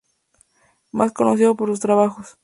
Más 0.91 1.11
conocido 1.13 1.55
por 1.55 1.69
sus 1.69 1.79
trabajos. 1.79 2.35